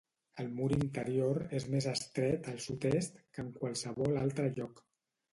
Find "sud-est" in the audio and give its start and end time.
2.65-3.19